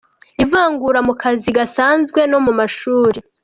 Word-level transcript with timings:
ivangura: 0.43 0.99
mukazi 1.07 1.49
gasanzwe, 1.57 2.19
no 2.31 2.39
mumashuli 2.45 3.19